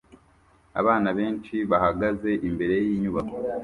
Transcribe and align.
Abana 0.79 1.09
benshi 1.19 1.55
bahagaze 1.71 2.31
imbere 2.47 2.75
yinyubako 2.85 3.35